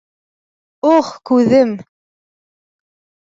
Ох, 0.93 1.11
күҙем! 1.31 1.75